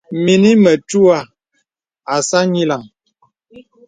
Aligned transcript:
Mìnī 0.23 0.51
mətuə̀ 0.63 1.19
àsā 2.15 2.39
nyìləŋ. 2.53 2.83